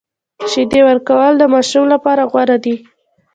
شیدې 0.51 0.81
ورکول 0.89 1.31
د 1.37 1.43
ماشوم 1.53 1.85
لپاره 1.93 2.23
غوره 2.31 2.57
دي۔ 2.63 2.75